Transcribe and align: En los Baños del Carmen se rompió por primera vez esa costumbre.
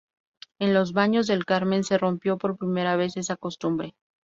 En 0.57 0.73
los 0.73 0.93
Baños 0.93 1.27
del 1.27 1.45
Carmen 1.45 1.83
se 1.83 1.99
rompió 1.99 2.39
por 2.39 2.57
primera 2.57 2.95
vez 2.95 3.17
esa 3.17 3.35
costumbre. 3.37 3.93